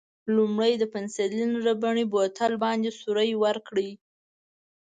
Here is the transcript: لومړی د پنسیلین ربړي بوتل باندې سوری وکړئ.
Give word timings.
لومړی 0.35 0.73
د 0.77 0.83
پنسیلین 0.93 1.51
ربړي 1.67 2.05
بوتل 2.13 2.53
باندې 2.63 2.89
سوری 3.01 3.31
وکړئ. 3.43 3.89